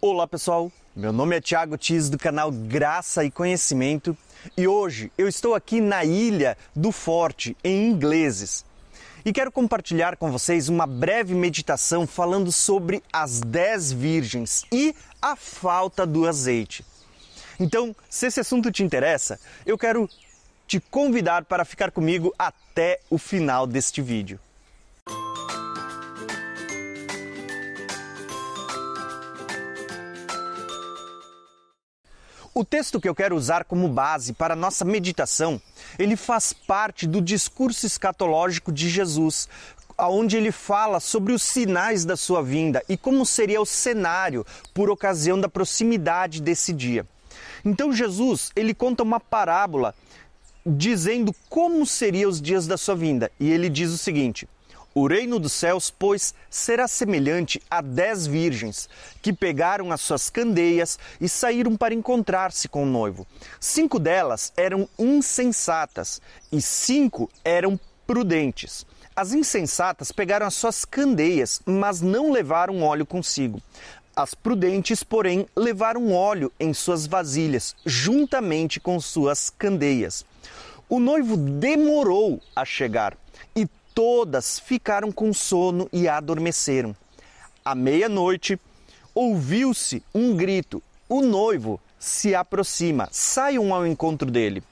[0.00, 4.16] Olá pessoal, meu nome é Thiago Tis do canal Graça e Conhecimento
[4.56, 8.64] e hoje eu estou aqui na Ilha do Forte, em Ingleses.
[9.24, 15.34] E quero compartilhar com vocês uma breve meditação falando sobre as 10 virgens e a
[15.34, 16.84] falta do azeite.
[17.58, 20.08] Então, se esse assunto te interessa, eu quero
[20.68, 24.38] te convidar para ficar comigo até o final deste vídeo.
[32.58, 35.62] O texto que eu quero usar como base para nossa meditação,
[35.96, 39.48] ele faz parte do discurso escatológico de Jesus,
[39.96, 44.44] onde ele fala sobre os sinais da sua vinda e como seria o cenário
[44.74, 47.06] por ocasião da proximidade desse dia.
[47.64, 49.94] Então Jesus, ele conta uma parábola
[50.66, 54.48] dizendo como seriam os dias da sua vinda, e ele diz o seguinte:
[54.98, 58.88] o reino dos céus, pois, será semelhante a dez virgens
[59.22, 63.26] que pegaram as suas candeias e saíram para encontrar-se com o noivo.
[63.60, 68.86] Cinco delas eram insensatas e cinco eram prudentes.
[69.14, 73.60] As insensatas pegaram as suas candeias, mas não levaram óleo consigo.
[74.14, 80.24] As prudentes, porém, levaram óleo em suas vasilhas, juntamente com suas candeias.
[80.88, 83.16] O noivo demorou a chegar
[83.98, 86.94] todas ficaram com sono e adormeceram.
[87.64, 88.56] À meia-noite,
[89.12, 94.62] ouviu-se um grito: o noivo se aproxima, saiam ao encontro dele.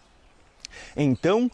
[0.97, 1.51] Então,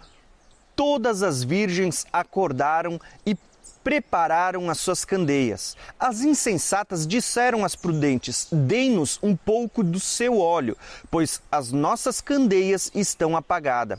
[0.76, 3.34] todas as virgens acordaram e
[3.82, 5.74] prepararam as suas candeias.
[5.98, 10.76] As insensatas disseram às prudentes: Dê-nos um pouco do seu óleo,
[11.10, 13.98] pois as nossas candeias estão apagadas.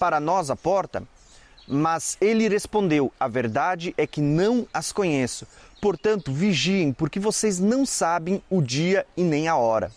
[0.00, 1.02] para nós a porta?
[1.68, 5.46] Mas ele respondeu: A verdade é que não as conheço.
[5.80, 9.92] Portanto, vigiem, porque vocês não sabem o dia e nem a hora.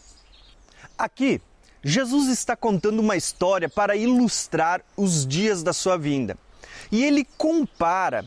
[0.98, 1.42] Aqui,
[1.82, 6.38] Jesus está contando uma história para ilustrar os dias da sua vinda.
[6.92, 8.26] E ele compara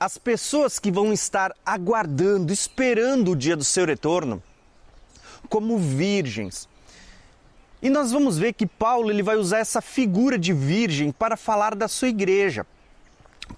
[0.00, 4.42] as pessoas que vão estar aguardando, esperando o dia do seu retorno,
[5.48, 6.68] como virgens,
[7.82, 11.74] e nós vamos ver que Paulo ele vai usar essa figura de virgem para falar
[11.74, 12.64] da sua igreja.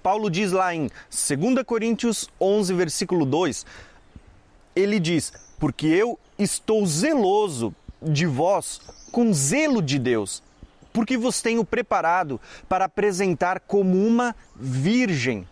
[0.01, 3.65] Paulo diz lá em 2 Coríntios 11, versículo 2,
[4.75, 8.81] ele diz: Porque eu estou zeloso de vós
[9.11, 10.41] com zelo de Deus,
[10.91, 15.47] porque vos tenho preparado para apresentar como uma virgem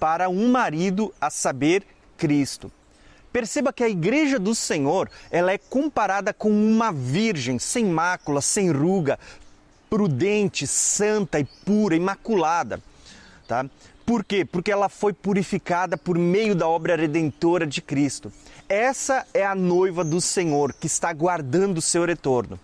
[0.00, 1.84] para um marido, a saber,
[2.16, 2.72] Cristo.
[3.38, 8.68] Perceba que a igreja do Senhor, ela é comparada com uma virgem sem mácula, sem
[8.68, 9.16] ruga,
[9.88, 12.82] prudente, santa e pura, imaculada,
[13.46, 13.64] tá?
[14.04, 14.44] Por quê?
[14.44, 18.32] Porque ela foi purificada por meio da obra redentora de Cristo.
[18.68, 22.58] Essa é a noiva do Senhor que está guardando o seu retorno.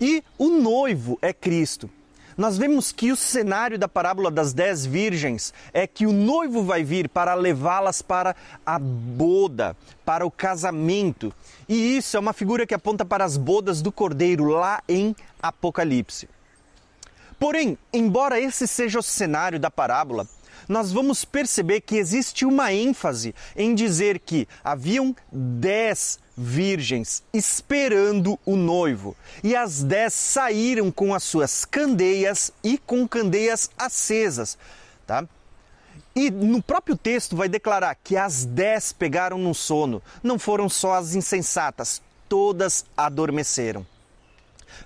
[0.00, 1.90] E o noivo é Cristo
[2.36, 6.82] nós vemos que o cenário da parábola das dez virgens é que o noivo vai
[6.82, 8.34] vir para levá-las para
[8.64, 11.32] a boda, para o casamento.
[11.68, 16.28] E isso é uma figura que aponta para as bodas do cordeiro lá em Apocalipse.
[17.38, 20.26] Porém, embora esse seja o cenário da parábola,
[20.68, 28.56] nós vamos perceber que existe uma ênfase em dizer que haviam dez virgens esperando o
[28.56, 34.58] noivo, e as dez saíram com as suas candeias e com candeias acesas.
[35.06, 35.26] Tá?
[36.16, 40.94] E no próprio texto vai declarar que as dez pegaram no sono, não foram só
[40.94, 43.86] as insensatas, todas adormeceram.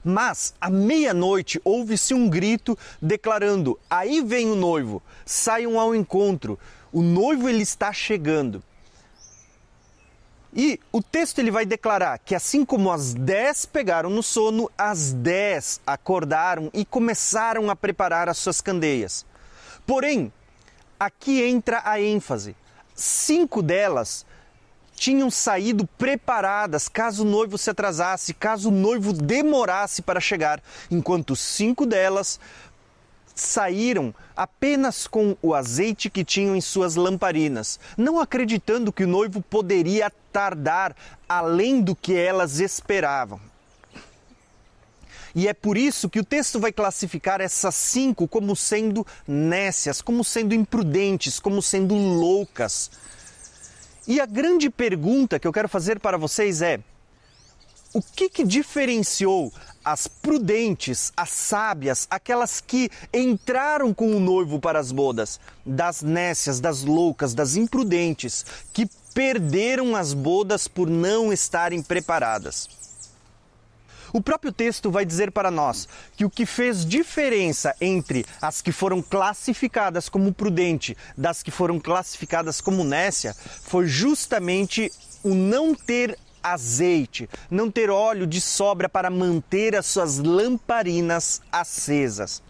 [0.04, 6.58] Mas à meia-noite houve-se um grito declarando: Aí vem o noivo, saiam ao encontro,
[6.92, 8.62] o noivo ele está chegando.
[10.54, 15.12] E o texto ele vai declarar que assim como as dez pegaram no sono, as
[15.12, 19.26] dez acordaram e começaram a preparar as suas candeias.
[19.86, 20.32] Porém,
[20.98, 22.56] aqui entra a ênfase.
[22.94, 24.26] Cinco delas
[24.98, 31.36] tinham saído preparadas caso o noivo se atrasasse, caso o noivo demorasse para chegar, enquanto
[31.36, 32.40] cinco delas
[33.34, 39.40] saíram apenas com o azeite que tinham em suas lamparinas, não acreditando que o noivo
[39.40, 40.94] poderia tardar
[41.28, 43.40] além do que elas esperavam.
[45.34, 50.24] E é por isso que o texto vai classificar essas cinco como sendo nécias, como
[50.24, 52.90] sendo imprudentes, como sendo loucas.
[54.08, 56.80] E a grande pergunta que eu quero fazer para vocês é:
[57.92, 59.52] o que, que diferenciou
[59.84, 66.58] as prudentes, as sábias, aquelas que entraram com o noivo para as bodas, das nécias,
[66.58, 72.87] das loucas, das imprudentes, que perderam as bodas por não estarem preparadas?
[74.12, 78.72] O próprio texto vai dizer para nós que o que fez diferença entre as que
[78.72, 84.90] foram classificadas como prudente das que foram classificadas como nécia foi justamente
[85.22, 92.42] o não ter azeite, não ter óleo de sobra para manter as suas lamparinas acesas.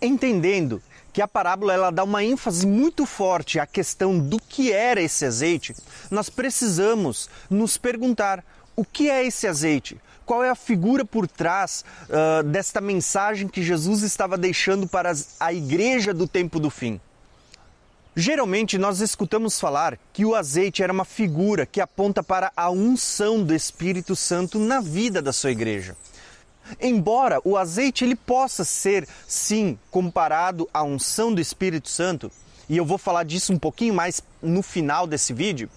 [0.00, 0.82] Entendendo
[1.12, 5.24] que a parábola ela dá uma ênfase muito forte à questão do que era esse
[5.24, 5.74] azeite,
[6.10, 8.44] nós precisamos nos perguntar
[8.76, 10.00] o que é esse azeite?
[10.30, 15.52] Qual é a figura por trás uh, desta mensagem que Jesus estava deixando para a
[15.52, 17.00] igreja do tempo do fim?
[18.14, 23.42] Geralmente nós escutamos falar que o azeite era uma figura que aponta para a unção
[23.42, 25.96] do Espírito Santo na vida da sua igreja.
[26.80, 32.30] Embora o azeite ele possa ser sim comparado à unção do Espírito Santo,
[32.68, 35.68] e eu vou falar disso um pouquinho mais no final desse vídeo,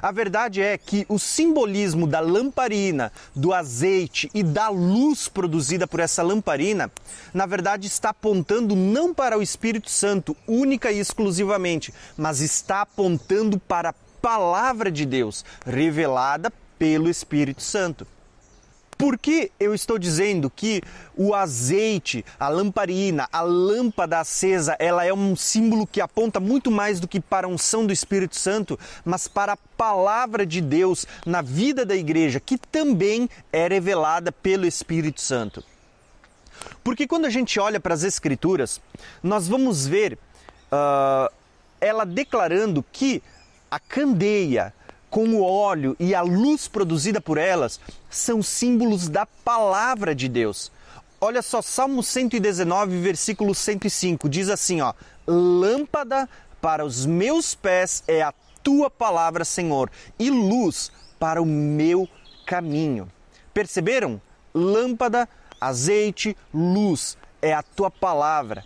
[0.00, 6.00] a verdade é que o simbolismo da lamparina, do azeite e da luz produzida por
[6.00, 6.90] essa lamparina,
[7.32, 13.58] na verdade está apontando não para o Espírito Santo única e exclusivamente, mas está apontando
[13.58, 18.06] para a palavra de Deus revelada pelo Espírito Santo.
[18.98, 20.80] Por que eu estou dizendo que
[21.14, 26.98] o azeite, a lamparina, a lâmpada acesa, ela é um símbolo que aponta muito mais
[26.98, 31.42] do que para a unção do Espírito Santo, mas para a palavra de Deus na
[31.42, 35.62] vida da igreja, que também é revelada pelo Espírito Santo?
[36.82, 38.80] Porque quando a gente olha para as Escrituras,
[39.22, 40.18] nós vamos ver
[40.72, 41.30] uh,
[41.80, 43.22] ela declarando que
[43.70, 44.72] a candeia,
[45.16, 47.80] com o óleo e a luz produzida por elas
[48.10, 50.70] são símbolos da palavra de Deus.
[51.18, 54.92] Olha só, Salmo 119, versículo 105, diz assim, ó:
[55.26, 56.28] Lâmpada
[56.60, 62.06] para os meus pés é a tua palavra, Senhor, e luz para o meu
[62.44, 63.10] caminho.
[63.54, 64.20] Perceberam?
[64.52, 65.26] Lâmpada,
[65.58, 68.62] azeite, luz é a tua palavra.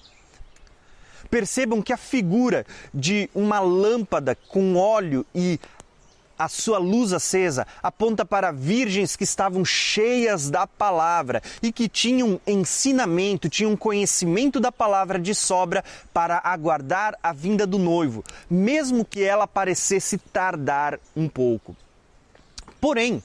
[1.31, 5.61] Percebam que a figura de uma lâmpada com óleo e
[6.41, 12.41] a sua luz acesa aponta para virgens que estavam cheias da palavra e que tinham
[12.47, 15.85] ensinamento, tinham conhecimento da palavra de sobra
[16.15, 21.77] para aguardar a vinda do noivo, mesmo que ela parecesse tardar um pouco.
[22.81, 23.23] Porém,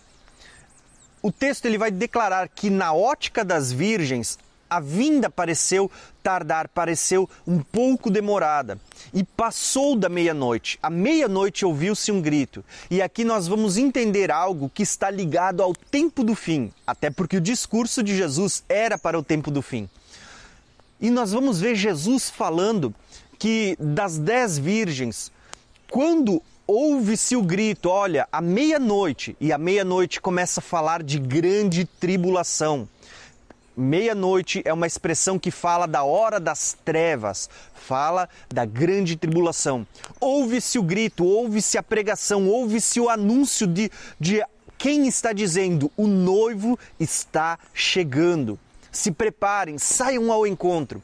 [1.21, 4.37] o texto ele vai declarar que na ótica das virgens
[4.69, 5.89] a vinda pareceu
[6.23, 8.79] tardar, pareceu um pouco demorada.
[9.13, 10.79] E passou da meia-noite.
[10.81, 12.63] À meia-noite ouviu-se um grito.
[12.89, 17.37] E aqui nós vamos entender algo que está ligado ao tempo do fim, até porque
[17.37, 19.89] o discurso de Jesus era para o tempo do fim.
[20.99, 22.93] E nós vamos ver Jesus falando
[23.37, 25.31] que das dez virgens,
[25.89, 31.85] quando ouve-se o grito, olha, à meia-noite, e à meia-noite começa a falar de grande
[31.85, 32.87] tribulação.
[33.77, 39.85] Meia-noite é uma expressão que fala da hora das trevas, fala da grande tribulação.
[40.19, 44.41] Ouve-se o grito, ouve-se a pregação, ouve-se o anúncio de, de
[44.77, 48.57] quem está dizendo: o noivo está chegando.
[48.91, 51.03] Se preparem, saiam ao encontro.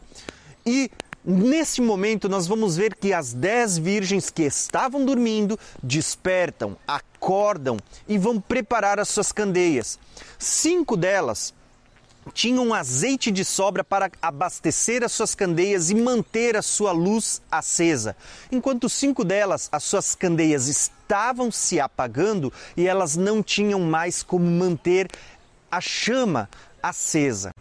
[0.65, 0.89] E
[1.23, 8.17] Nesse momento, nós vamos ver que as dez virgens que estavam dormindo despertam, acordam e
[8.17, 9.99] vão preparar as suas candeias.
[10.39, 11.53] Cinco delas
[12.33, 18.15] tinham azeite de sobra para abastecer as suas candeias e manter a sua luz acesa,
[18.51, 24.45] enquanto cinco delas, as suas candeias estavam se apagando e elas não tinham mais como
[24.45, 25.09] manter
[25.69, 26.49] a chama
[26.81, 27.51] acesa.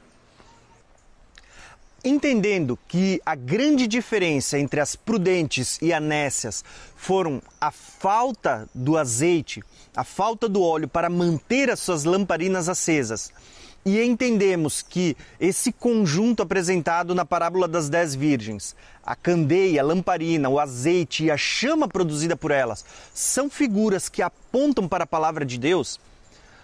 [2.02, 6.64] Entendendo que a grande diferença entre as prudentes e anécias
[6.96, 9.62] foram a falta do azeite,
[9.94, 13.30] a falta do óleo para manter as suas lamparinas acesas,
[13.84, 20.48] e entendemos que esse conjunto apresentado na parábola das dez virgens, a candeia, a lamparina,
[20.48, 22.84] o azeite e a chama produzida por elas,
[23.14, 25.98] são figuras que apontam para a palavra de Deus,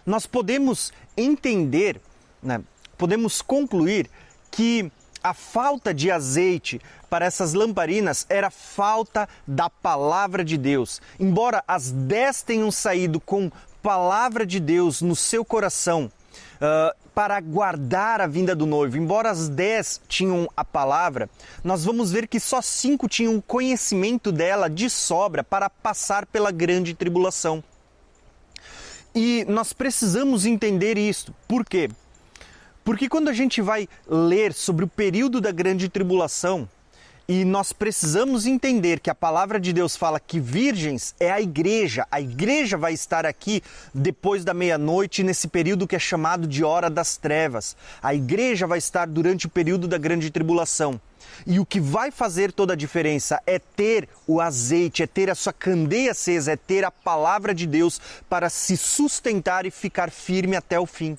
[0.05, 2.01] nós podemos entender,
[2.43, 2.61] né,
[2.99, 4.09] podemos concluir
[4.51, 4.91] que
[5.23, 6.81] a falta de azeite
[7.11, 11.01] para essas lamparinas era falta da palavra de Deus.
[11.19, 13.51] Embora as dez tenham saído com
[13.83, 16.11] palavra de Deus no seu coração,
[16.57, 18.97] uh, para guardar a vinda do noivo.
[18.97, 21.31] Embora as dez tinham a palavra,
[21.65, 26.95] nós vamos ver que só cinco tinham conhecimento dela de sobra para passar pela grande
[26.95, 27.63] tribulação.
[29.15, 31.35] E nós precisamos entender isto.
[31.49, 31.89] Por quê?
[32.85, 36.69] Porque quando a gente vai ler sobre o período da grande tribulação,
[37.29, 42.07] e nós precisamos entender que a palavra de Deus fala que virgens é a igreja.
[42.11, 46.89] A igreja vai estar aqui depois da meia-noite, nesse período que é chamado de hora
[46.89, 47.77] das trevas.
[48.01, 51.01] A igreja vai estar durante o período da grande tribulação.
[51.45, 55.35] E o que vai fazer toda a diferença é ter o azeite, é ter a
[55.35, 60.57] sua candeia acesa, é ter a palavra de Deus para se sustentar e ficar firme
[60.57, 61.19] até o fim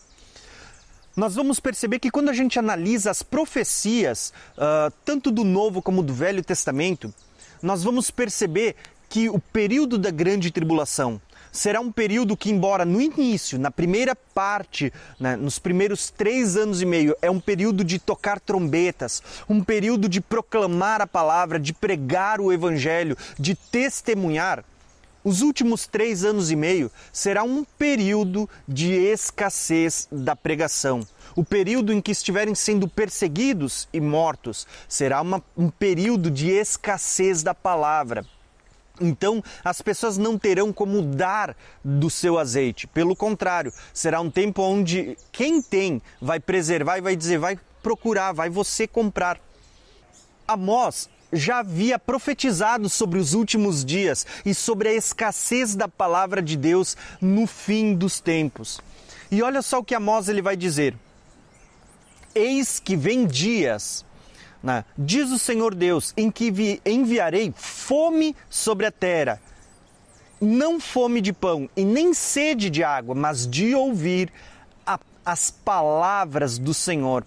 [1.18, 6.04] nós vamos perceber que quando a gente analisa as profecias, uh, tanto do Novo como
[6.04, 7.12] do Velho Testamento,
[7.60, 8.76] nós vamos perceber
[9.10, 11.20] que o período da grande tribulação
[11.52, 16.84] será um período que, embora no início, na primeira parte, né, nos primeiros três anos
[16.84, 21.74] e meio, é um período de tocar trombetas, um período de proclamar a palavra, de
[21.74, 24.64] pregar o evangelho, de testemunhar.
[25.28, 31.02] Os últimos três anos e meio será um período de escassez da pregação.
[31.36, 37.44] O período em que estiverem sendo perseguidos e mortos será uma, um período de escassez
[37.44, 38.26] da palavra.
[39.02, 42.88] Então, as pessoas não terão como dar do seu azeite.
[42.88, 48.32] Pelo contrário, será um tempo onde quem tem vai preservar e vai dizer, vai procurar,
[48.32, 49.42] vai você comprar.
[50.48, 56.56] Amós já havia profetizado sobre os últimos dias e sobre a escassez da palavra de
[56.56, 58.80] Deus no fim dos tempos.
[59.30, 60.96] E olha só o que Amós ele vai dizer:
[62.34, 64.06] Eis que vem dias,
[64.64, 64.86] né?
[64.98, 69.42] diz o Senhor Deus, em que enviarei fome sobre a terra,
[70.40, 74.32] não fome de pão e nem sede de água, mas de ouvir
[74.86, 77.26] a, as palavras do Senhor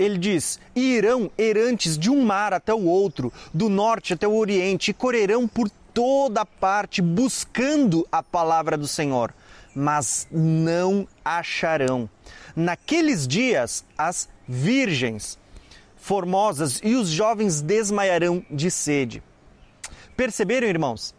[0.00, 4.34] ele diz: e irão errantes de um mar até o outro, do norte até o
[4.34, 9.34] oriente, e correrão por toda parte buscando a palavra do Senhor,
[9.74, 12.08] mas não acharão.
[12.56, 15.38] Naqueles dias, as virgens
[15.96, 19.22] formosas e os jovens desmaiarão de sede.
[20.16, 21.14] Perceberam, irmãos?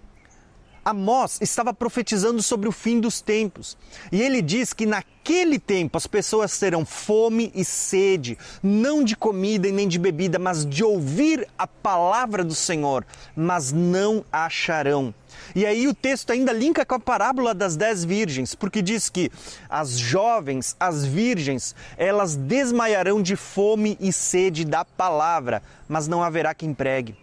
[0.84, 3.78] Amós estava profetizando sobre o fim dos tempos.
[4.12, 9.68] E ele diz que naquele tempo as pessoas terão fome e sede, não de comida
[9.68, 15.14] e nem de bebida, mas de ouvir a palavra do Senhor, mas não acharão.
[15.56, 19.32] E aí o texto ainda linka com a parábola das dez virgens, porque diz que
[19.70, 26.54] as jovens, as virgens, elas desmaiarão de fome e sede da palavra, mas não haverá
[26.54, 27.16] quem pregue.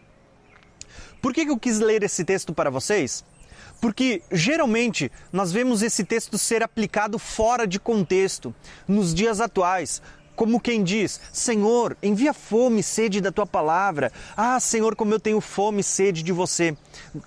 [1.20, 3.24] Por que eu quis ler esse texto para vocês?
[3.80, 8.54] Porque geralmente nós vemos esse texto ser aplicado fora de contexto,
[8.86, 10.02] nos dias atuais,
[10.38, 14.12] como quem diz: Senhor, envia fome e sede da tua palavra.
[14.36, 16.76] Ah, Senhor, como eu tenho fome e sede de você.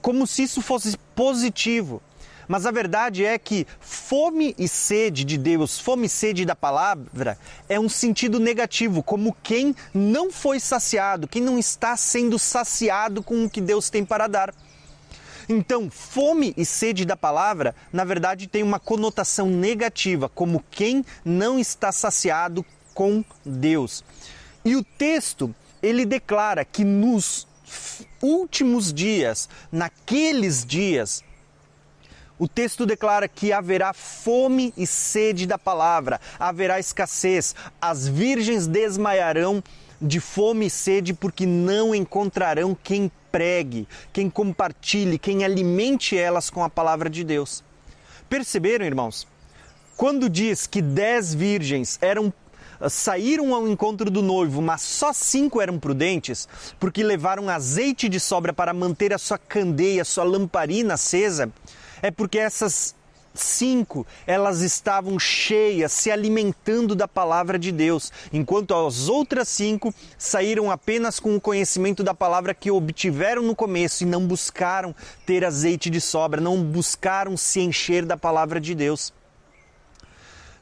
[0.02, 2.02] Como se isso fosse positivo.
[2.48, 7.38] Mas a verdade é que fome e sede de Deus, fome e sede da palavra,
[7.70, 13.46] é um sentido negativo, como quem não foi saciado, quem não está sendo saciado com
[13.46, 14.54] o que Deus tem para dar.
[15.52, 21.60] Então, fome e sede da palavra, na verdade, tem uma conotação negativa, como quem não
[21.60, 24.02] está saciado com Deus.
[24.64, 25.54] E o texto,
[25.84, 27.46] ele declara que nos
[28.22, 31.22] últimos dias, naqueles dias,
[32.40, 39.62] o texto declara que haverá fome e sede da palavra, haverá escassez, as virgens desmaiarão
[40.02, 46.64] de fome e sede porque não encontrarão quem pregue, quem compartilhe, quem alimente elas com
[46.64, 47.64] a palavra de Deus.
[48.30, 49.28] Perceberam, irmãos?
[49.96, 52.34] Quando diz que dez virgens eram
[52.90, 56.48] saíram ao encontro do noivo, mas só cinco eram prudentes,
[56.80, 61.52] porque levaram azeite de sobra para manter a sua candeia, sua lamparina acesa,
[62.02, 62.96] é porque essas
[63.34, 70.70] cinco, elas estavam cheias, se alimentando da palavra de Deus, enquanto as outras cinco saíram
[70.70, 74.96] apenas com o conhecimento da palavra que obtiveram no começo e não buscaram
[75.26, 79.14] ter azeite de sobra, não buscaram se encher da palavra de Deus.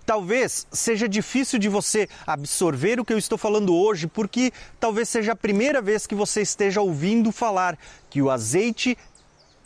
[0.10, 5.34] Talvez seja difícil de você absorver o que eu estou falando hoje, porque talvez seja
[5.34, 7.78] a primeira vez que você esteja ouvindo falar
[8.10, 8.98] que o azeite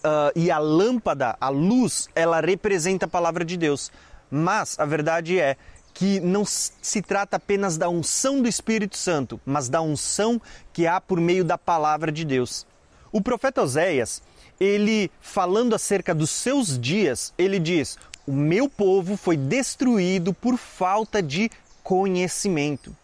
[0.04, 3.92] uh, e a lâmpada, a luz, ela representa a palavra de Deus.
[4.30, 5.58] Mas a verdade é
[5.94, 10.42] que não se trata apenas da unção do Espírito Santo, mas da unção
[10.72, 12.66] que há por meio da palavra de Deus.
[13.12, 14.22] O profeta Oséias,
[14.60, 21.22] ele falando acerca dos seus dias, ele diz: "O meu povo foi destruído por falta
[21.22, 21.52] de
[21.84, 22.96] conhecimento".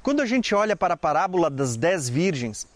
[0.00, 2.68] Quando a gente olha para a parábola das dez virgens,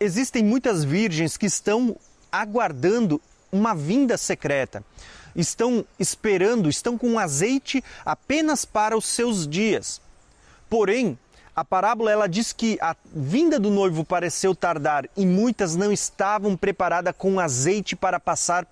[0.00, 1.96] existem muitas virgens que estão
[2.32, 3.20] aguardando
[3.52, 4.82] uma vinda secreta
[5.34, 10.00] estão esperando, estão com azeite apenas para os seus dias.
[10.68, 11.18] Porém,
[11.54, 16.56] a parábola ela diz que a vinda do noivo pareceu tardar e muitas não estavam
[16.56, 18.66] preparadas com azeite para passar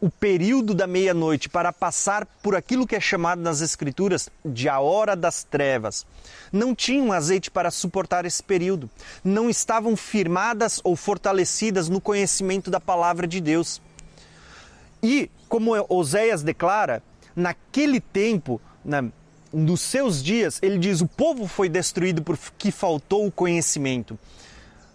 [0.00, 4.78] o período da meia-noite, para passar por aquilo que é chamado nas Escrituras de a
[4.78, 6.06] hora das trevas.
[6.52, 8.90] Não tinham azeite para suportar esse período,
[9.24, 13.80] não estavam firmadas ou fortalecidas no conhecimento da palavra de Deus.
[15.02, 17.02] E, como Oséias declara,
[17.34, 19.10] naquele tempo, né,
[19.52, 24.18] nos seus dias, ele diz: o povo foi destruído porque faltou o conhecimento.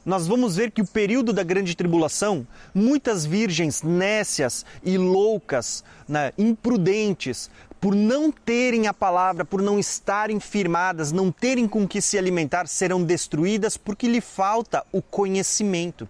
[0.03, 6.33] Nós vamos ver que o período da grande tribulação, muitas virgens nécias e loucas, né,
[6.37, 12.17] imprudentes, por não terem a palavra, por não estarem firmadas, não terem com que se
[12.17, 16.09] alimentar, serão destruídas porque lhe falta o conhecimento.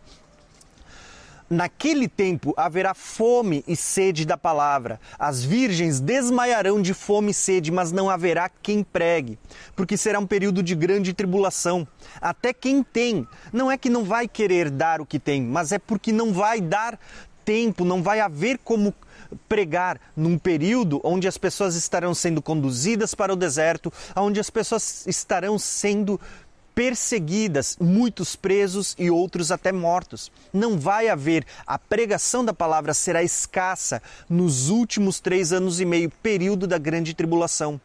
[1.51, 5.01] Naquele tempo haverá fome e sede da palavra.
[5.19, 9.37] As virgens desmaiarão de fome e sede, mas não haverá quem pregue,
[9.75, 11.85] porque será um período de grande tribulação.
[12.21, 15.77] Até quem tem, não é que não vai querer dar o que tem, mas é
[15.77, 16.97] porque não vai dar
[17.43, 18.93] tempo, não vai haver como
[19.49, 25.05] pregar num período onde as pessoas estarão sendo conduzidas para o deserto, onde as pessoas
[25.05, 26.17] estarão sendo
[26.73, 30.31] perseguidas, muitos presos e outros até mortos.
[30.53, 36.11] Não vai haver, a pregação da palavra será escassa nos últimos três anos e meio,
[36.21, 37.79] período da grande tribulação.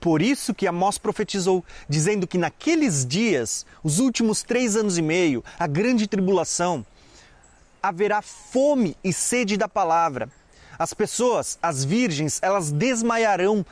[0.00, 5.44] Por isso que Amós profetizou, dizendo que naqueles dias, os últimos três anos e meio,
[5.56, 6.84] a grande tribulação,
[7.80, 10.28] haverá fome e sede da palavra.
[10.76, 13.64] As pessoas, as virgens, elas desmaiarão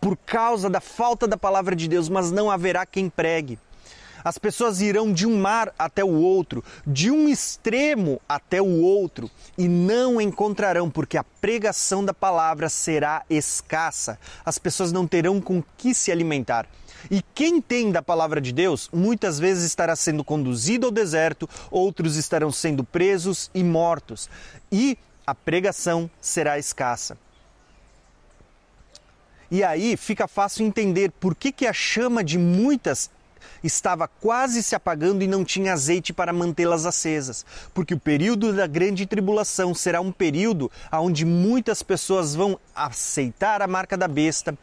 [0.00, 3.58] por causa da falta da palavra de Deus, mas não haverá quem pregue.
[4.24, 9.30] As pessoas irão de um mar até o outro, de um extremo até o outro,
[9.58, 14.18] e não encontrarão, porque a pregação da palavra será escassa.
[14.44, 16.68] As pessoas não terão com que se alimentar.
[17.10, 22.16] E quem tem da palavra de Deus, muitas vezes estará sendo conduzido ao deserto, outros
[22.16, 24.30] estarão sendo presos e mortos.
[24.70, 27.18] E a pregação será escassa.
[29.52, 33.10] E aí fica fácil entender por que, que a chama de muitas
[33.62, 38.66] estava quase se apagando e não tinha azeite para mantê-las acesas, porque o período da
[38.66, 44.56] grande tribulação será um período onde muitas pessoas vão aceitar a marca da besta.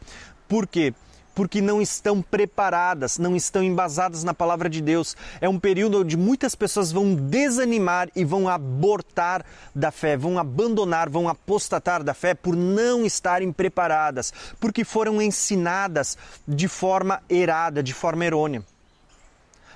[0.48, 0.92] Por quê?
[1.40, 5.16] Porque não estão preparadas, não estão embasadas na palavra de Deus.
[5.40, 9.42] É um período onde muitas pessoas vão desanimar e vão abortar
[9.74, 16.18] da fé, vão abandonar, vão apostatar da fé por não estarem preparadas, porque foram ensinadas
[16.46, 18.62] de forma errada, de forma errônea.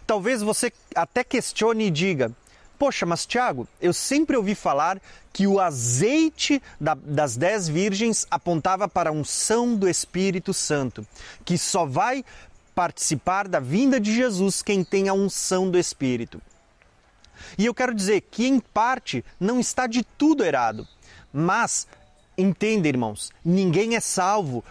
[0.06, 2.30] Talvez você até questione e diga:
[2.78, 5.00] Poxa, mas Tiago, eu sempre ouvi falar
[5.32, 11.06] que o azeite da, das dez virgens apontava para a unção do Espírito Santo,
[11.44, 12.24] que só vai
[12.74, 16.42] participar da vinda de Jesus quem tem a unção do Espírito.
[17.56, 20.86] E eu quero dizer que, em parte, não está de tudo errado,
[21.32, 21.86] mas
[22.36, 24.64] entenda, irmãos, ninguém é salvo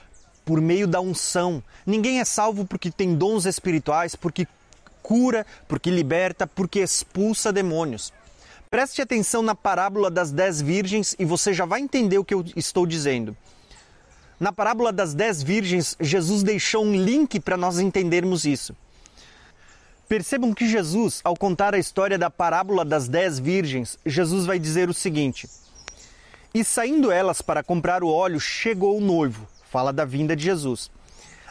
[0.43, 4.47] por meio da unção, ninguém é salvo porque tem dons espirituais, porque
[5.03, 8.13] cura, porque liberta, porque expulsa demônios.
[8.71, 12.43] Preste atenção na parábola das dez virgens e você já vai entender o que eu
[12.55, 13.37] estou dizendo.
[14.39, 18.75] Na parábola das dez virgens, Jesus deixou um link para nós entendermos isso.
[20.09, 24.89] Percebam que Jesus, ao contar a história da parábola das dez virgens, Jesus vai dizer
[24.89, 25.47] o seguinte:
[26.53, 29.47] E saindo elas para comprar o óleo, chegou o noivo.
[29.69, 30.89] Fala da vinda de Jesus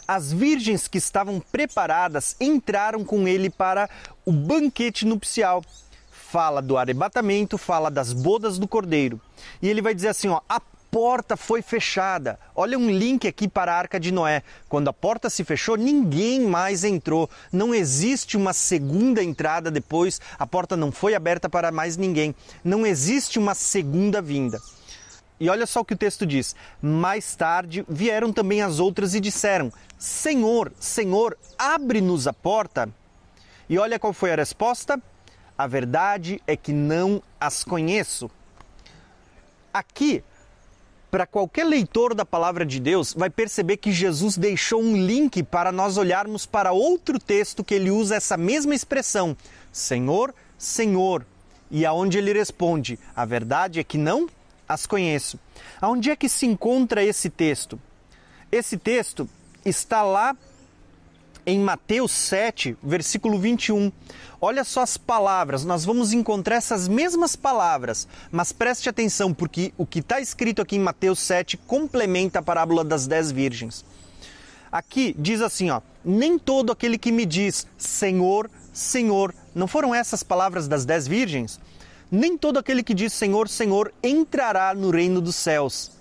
[0.07, 3.89] as virgens que estavam preparadas entraram com ele para
[4.25, 5.63] o banquete nupcial.
[6.11, 9.21] Fala do arrebatamento, fala das bodas do cordeiro.
[9.61, 10.61] E ele vai dizer assim: ó, a
[10.93, 12.39] porta foi fechada.
[12.55, 14.43] Olha um link aqui para a arca de Noé.
[14.69, 17.31] Quando a porta se fechou, ninguém mais entrou.
[17.51, 22.35] Não existe uma segunda entrada depois, a porta não foi aberta para mais ninguém.
[22.63, 24.61] Não existe uma segunda vinda.
[25.43, 29.19] E olha só o que o texto diz: Mais tarde vieram também as outras e
[29.19, 32.89] disseram: Senhor, Senhor, abre-nos a porta.
[33.69, 35.03] E olha qual foi a resposta:
[35.59, 38.31] A verdade é que não as conheço.
[39.75, 40.23] Aqui,
[41.11, 45.73] para qualquer leitor da palavra de Deus, vai perceber que Jesus deixou um link para
[45.73, 49.37] nós olharmos para outro texto que ele usa essa mesma expressão:
[49.73, 51.27] Senhor, Senhor.
[51.69, 54.29] E aonde ele responde: A verdade é que não
[54.73, 55.39] as conheço.
[55.81, 57.81] Aonde é que se encontra esse texto?
[58.51, 59.29] Esse texto
[59.65, 60.37] está lá
[61.45, 63.91] em Mateus 7, versículo 21.
[64.41, 69.87] Olha só as palavras, nós vamos encontrar essas mesmas palavras, mas preste atenção, porque o
[69.87, 73.85] que está escrito aqui em Mateus 7 complementa a parábola das dez virgens.
[74.71, 80.23] Aqui diz assim: ó, nem todo aquele que me diz Senhor, Senhor, não foram essas
[80.23, 81.61] palavras das dez virgens?
[82.15, 85.93] Nem todo aquele que diz Senhor, Senhor entrará no reino dos céus.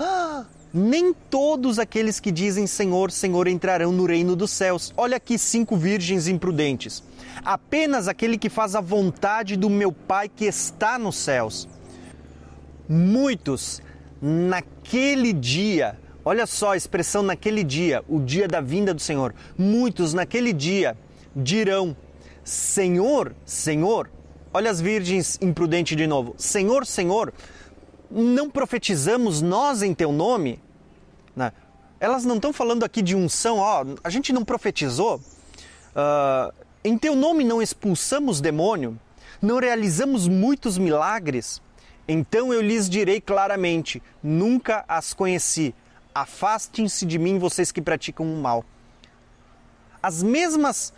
[0.00, 4.90] Ah, nem todos aqueles que dizem Senhor, Senhor entrarão no reino dos céus.
[4.96, 7.02] Olha aqui cinco virgens imprudentes.
[7.44, 11.68] Apenas aquele que faz a vontade do meu Pai que está nos céus.
[12.88, 13.82] Muitos
[14.22, 19.34] naquele dia, olha só a expressão naquele dia, o dia da vinda do Senhor.
[19.58, 20.96] Muitos naquele dia
[21.36, 21.94] dirão:
[22.42, 24.10] Senhor, Senhor.
[24.52, 26.34] Olha as virgens imprudentes de novo.
[26.38, 27.32] Senhor, Senhor
[28.10, 30.60] não profetizamos nós em teu nome?
[31.36, 31.52] Né?
[32.00, 35.16] Elas não estão falando aqui de unção, ó, a gente não profetizou?
[35.16, 38.98] Uh, em teu nome não expulsamos demônio?
[39.42, 41.60] Não realizamos muitos milagres?
[42.06, 45.74] Então eu lhes direi claramente: nunca as conheci.
[46.14, 48.64] Afastem-se de mim, vocês que praticam o mal.
[50.02, 50.92] As mesmas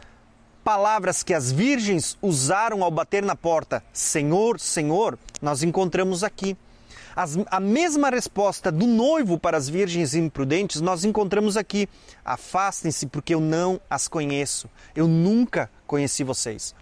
[0.64, 6.56] palavras que as virgens usaram ao bater na porta, Senhor, Senhor, nós encontramos aqui.
[7.16, 11.88] As, a mesma resposta do noivo para as virgens imprudentes nós encontramos aqui.
[12.24, 14.70] Afastem-se, porque eu não as conheço.
[14.94, 16.74] Eu nunca conheci vocês.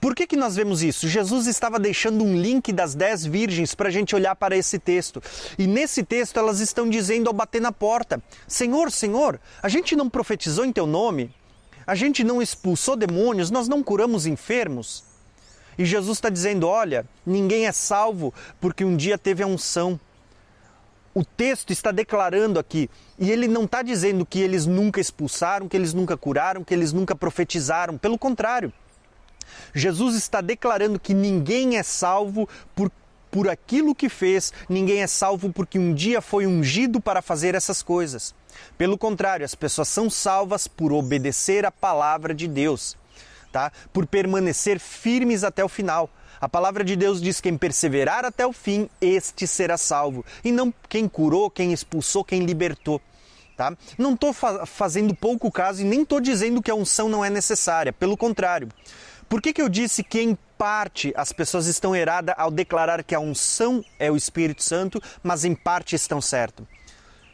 [0.00, 1.06] Por que, que nós vemos isso?
[1.06, 5.22] Jesus estava deixando um link das dez virgens para a gente olhar para esse texto.
[5.58, 10.08] E nesse texto elas estão dizendo ao bater na porta: Senhor, Senhor, a gente não
[10.08, 11.34] profetizou em teu nome?
[11.90, 13.50] A gente não expulsou demônios?
[13.50, 15.02] Nós não curamos enfermos?
[15.76, 19.98] E Jesus está dizendo: olha, ninguém é salvo porque um dia teve a unção.
[21.12, 25.76] O texto está declarando aqui, e ele não está dizendo que eles nunca expulsaram, que
[25.76, 27.98] eles nunca curaram, que eles nunca profetizaram.
[27.98, 28.72] Pelo contrário,
[29.74, 32.88] Jesus está declarando que ninguém é salvo por,
[33.30, 37.82] por aquilo que fez, ninguém é salvo porque um dia foi ungido para fazer essas
[37.82, 38.34] coisas.
[38.76, 42.96] Pelo contrário, as pessoas são salvas por obedecer a palavra de Deus
[43.50, 43.72] tá?
[43.92, 46.08] Por permanecer firmes até o final.
[46.40, 50.24] A palavra de Deus diz: quem perseverar até o fim, este será salvo.
[50.44, 53.00] E não quem curou, quem expulsou, quem libertou.
[53.56, 53.76] Tá?
[53.98, 57.28] Não estou fa fazendo pouco caso e nem estou dizendo que a unção não é
[57.28, 57.92] necessária.
[57.92, 58.68] Pelo contrário.
[59.30, 63.14] Por que, que eu disse que em parte as pessoas estão erradas ao declarar que
[63.14, 66.66] a unção é o Espírito Santo, mas em parte estão certo?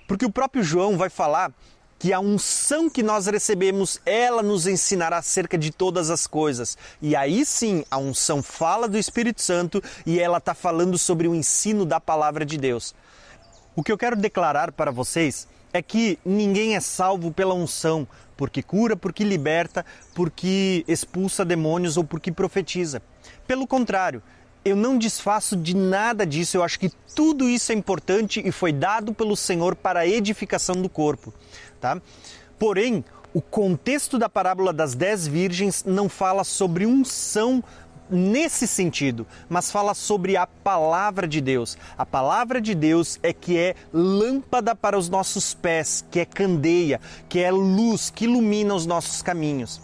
[0.06, 1.50] Porque o próprio João vai falar
[1.98, 6.76] que a unção que nós recebemos, ela nos ensinará acerca de todas as coisas.
[7.00, 11.34] E aí sim, a unção fala do Espírito Santo e ela está falando sobre o
[11.34, 12.94] ensino da palavra de Deus.
[13.74, 18.62] O que eu quero declarar para vocês é que ninguém é salvo pela unção, porque
[18.62, 19.84] cura, porque liberta,
[20.14, 23.02] porque expulsa demônios ou porque profetiza.
[23.46, 24.22] Pelo contrário,
[24.64, 28.72] eu não desfaço de nada disso, eu acho que tudo isso é importante e foi
[28.72, 31.32] dado pelo Senhor para a edificação do corpo.
[31.80, 32.00] Tá?
[32.58, 37.62] Porém, o contexto da parábola das dez virgens não fala sobre unção
[38.10, 41.76] nesse sentido, mas fala sobre a palavra de Deus.
[41.96, 47.00] A palavra de Deus é que é lâmpada para os nossos pés, que é candeia,
[47.28, 49.80] que é luz que ilumina os nossos caminhos.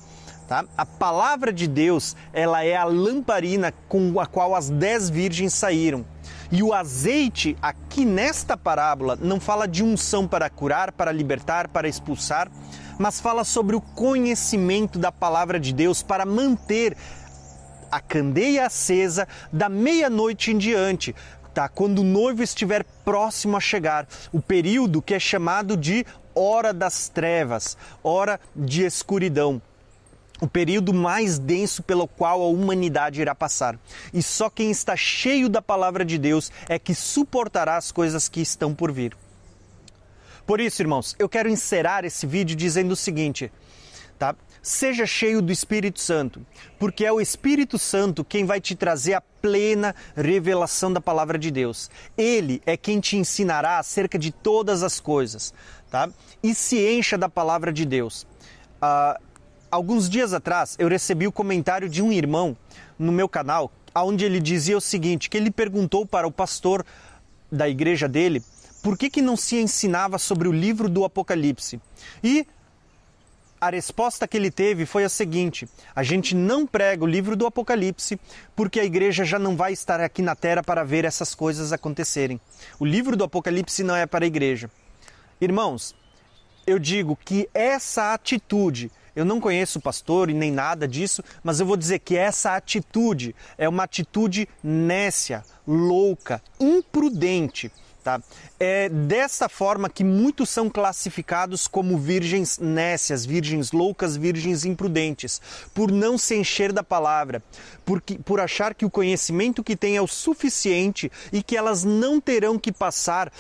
[0.49, 0.65] Tá?
[0.77, 6.05] A palavra de Deus, ela é a lamparina com a qual as dez virgens saíram.
[6.51, 11.89] E o azeite, aqui nesta parábola, não fala de unção para curar, para libertar, para
[11.89, 12.51] expulsar,
[12.99, 16.95] mas fala sobre o conhecimento da palavra de Deus para manter
[17.93, 21.15] a candeia acesa da meia-noite em diante,
[21.53, 21.69] tá?
[21.69, 27.11] Quando o noivo estiver próximo a chegar, o período que é chamado de hora das
[27.11, 29.61] trevas, hora de escuridão
[30.41, 33.79] o período mais denso pelo qual a humanidade irá passar.
[34.13, 38.41] E só quem está cheio da palavra de Deus é que suportará as coisas que
[38.41, 39.17] estão por vir.
[40.45, 43.53] Por isso, irmãos, eu quero encerrar esse vídeo dizendo o seguinte?
[44.63, 46.47] Seja cheio do Espírito Santo,
[46.79, 51.51] porque é o Espírito Santo quem vai te trazer a plena revelação da palavra de
[51.51, 51.91] Deus.
[52.17, 55.53] Ele é quem te ensinará acerca de todas as coisas,
[55.91, 56.09] tá?
[56.43, 58.27] E se encha da palavra de Deus.
[58.81, 59.21] Uh,
[59.73, 62.55] Alguns dias atrás eu recebi o comentário de um irmão
[62.99, 66.85] no meu canal, onde ele dizia o seguinte: que ele perguntou para o pastor
[67.51, 68.43] da igreja dele
[68.83, 71.81] por que, que não se ensinava sobre o livro do Apocalipse.
[72.23, 72.47] E
[73.63, 77.47] a resposta que ele teve foi a seguinte: a gente não prega o livro do
[77.47, 78.19] Apocalipse
[78.57, 82.41] porque a igreja já não vai estar aqui na terra para ver essas coisas acontecerem.
[82.81, 84.69] O livro do Apocalipse não é para a igreja.
[85.41, 85.95] Irmãos,
[86.67, 91.61] eu digo que essa atitude, eu não conheço o pastor e nem nada disso, mas
[91.61, 97.71] eu vou dizer que essa atitude é uma atitude nécia, louca, imprudente
[98.03, 98.21] Tá?
[98.59, 105.41] É dessa forma que muitos são classificados como virgens nécias, virgens loucas, virgens imprudentes,
[105.73, 107.41] por não se encher da palavra,
[107.85, 112.21] porque, por achar que o conhecimento que têm é o suficiente e que elas não
[112.21, 113.33] terão que passar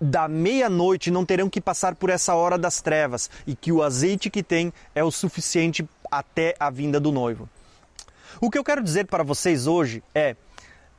[0.00, 4.28] da meia-noite, não terão que passar por essa hora das trevas e que o azeite
[4.28, 7.48] que tem é o suficiente até a vinda do noivo.
[8.40, 10.34] O que eu quero dizer para vocês hoje é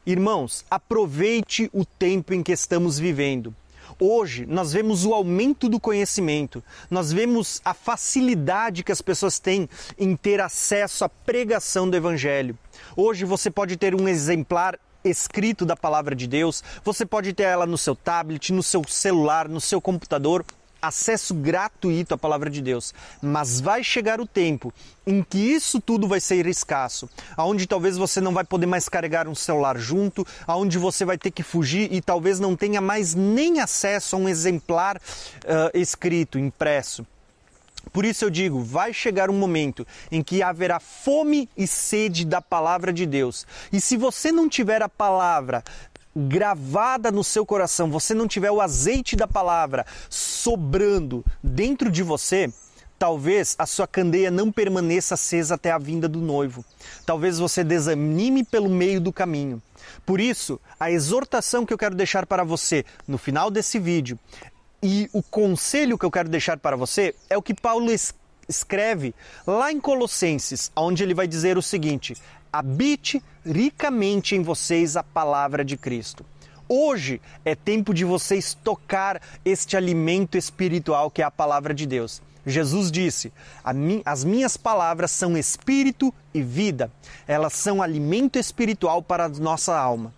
[0.08, 3.54] Irmãos, aproveite o tempo em que estamos vivendo.
[4.00, 9.68] Hoje nós vemos o aumento do conhecimento, nós vemos a facilidade que as pessoas têm
[10.00, 12.58] em ter acesso à pregação do Evangelho.
[12.96, 17.66] Hoje você pode ter um exemplar escrito da palavra de Deus, você pode ter ela
[17.66, 20.46] no seu tablet, no seu celular, no seu computador
[20.82, 22.94] acesso gratuito à palavra de Deus.
[23.22, 24.74] Mas vai chegar o tempo
[25.06, 29.28] em que isso tudo vai ser escasso, aonde talvez você não vai poder mais carregar
[29.28, 33.60] um celular junto, aonde você vai ter que fugir e talvez não tenha mais nem
[33.60, 37.06] acesso a um exemplar uh, escrito, impresso.
[37.92, 42.42] Por isso eu digo, vai chegar um momento em que haverá fome e sede da
[42.42, 43.46] palavra de Deus.
[43.72, 45.64] E se você não tiver a palavra
[46.18, 52.52] gravada no seu coração, você não tiver o azeite da palavra sobrando dentro de você,
[52.98, 56.66] talvez a sua candeia não permaneça acesa até a vinda do noivo.
[57.06, 59.62] Talvez você desanime pelo meio do caminho.
[60.06, 64.18] Por isso, a exortação que eu quero deixar para você no final desse vídeo
[64.82, 67.92] e o conselho que eu quero deixar para você é o que Paulo
[68.48, 69.14] escreve
[69.46, 72.16] lá em Colossenses, onde ele vai dizer o seguinte:
[72.52, 76.26] habite ricamente em vocês a palavra de Cristo.
[76.70, 82.22] Hoje é tempo de vocês tocar este alimento espiritual que é a palavra de Deus.
[82.46, 83.32] Jesus disse:
[84.06, 86.92] As minhas palavras são espírito e vida,
[87.28, 90.14] elas são alimento espiritual para a nossa alma.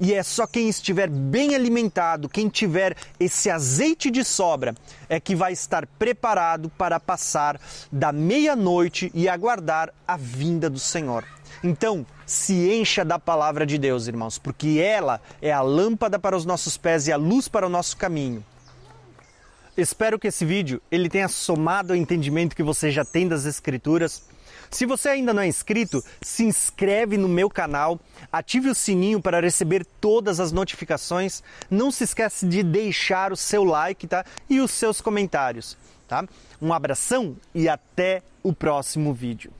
[0.00, 4.74] E é só quem estiver bem alimentado, quem tiver esse azeite de sobra,
[5.08, 7.60] é que vai estar preparado para passar
[7.90, 11.24] da meia-noite e aguardar a vinda do Senhor.
[11.62, 16.44] Então, se encha da palavra de Deus, irmãos, porque ela é a lâmpada para os
[16.44, 18.44] nossos pés e a luz para o nosso caminho.
[19.76, 24.24] Espero que esse vídeo ele tenha somado ao entendimento que você já tem das escrituras.
[24.70, 27.98] Se você ainda não é inscrito, se inscreve no meu canal,
[28.30, 31.42] ative o sininho para receber todas as notificações.
[31.70, 34.24] Não se esqueça de deixar o seu like, tá?
[34.50, 36.26] E os seus comentários, tá?
[36.60, 39.52] Um abração e até o próximo vídeo.